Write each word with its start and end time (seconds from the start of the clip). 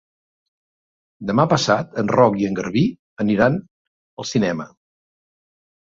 Demà 1.31 1.45
passat 1.51 2.01
en 2.03 2.11
Roc 2.17 2.39
i 2.45 2.49
en 2.49 2.59
Garbí 2.63 2.85
aniran 3.27 3.61
al 3.63 4.33
cinema. 4.35 4.71